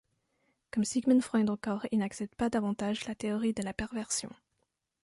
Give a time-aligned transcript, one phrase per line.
[0.71, 4.31] Comme Sigmund Freud encore, il n'accepte pas davantage la théorie de la perversion.